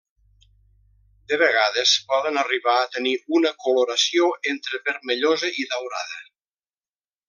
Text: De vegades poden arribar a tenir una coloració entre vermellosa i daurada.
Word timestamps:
De 1.31 1.37
vegades 1.41 1.91
poden 2.13 2.41
arribar 2.43 2.75
a 2.79 2.89
tenir 2.97 3.13
una 3.41 3.53
coloració 3.67 4.33
entre 4.55 4.85
vermellosa 4.91 5.57
i 5.65 5.71
daurada. 5.77 6.23